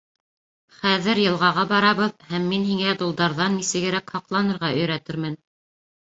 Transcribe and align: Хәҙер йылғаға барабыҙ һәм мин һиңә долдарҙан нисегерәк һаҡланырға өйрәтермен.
Хәҙер 0.75 1.19
йылғаға 1.23 1.65
барабыҙ 1.71 2.15
һәм 2.31 2.47
мин 2.53 2.63
һиңә 2.69 2.95
долдарҙан 3.01 3.53
нисегерәк 3.57 4.09
һаҡланырға 4.15 4.71
өйрәтермен. 4.79 5.37